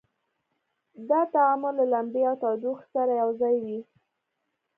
دا 1.09 1.21
تعامل 1.33 1.73
له 1.79 1.85
لمبې 1.93 2.21
او 2.29 2.35
تودوخې 2.43 2.87
سره 2.93 3.11
یو 3.21 3.29
ځای 3.41 3.55
وي. 3.63 3.79